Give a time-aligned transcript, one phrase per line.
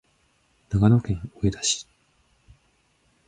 [0.71, 1.85] 長野県上田市